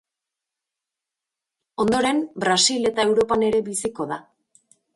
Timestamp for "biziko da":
3.71-4.21